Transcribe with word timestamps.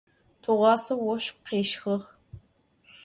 Tığuase 0.41 0.93
voşx 1.01 1.35
khêşxığ. 1.45 1.97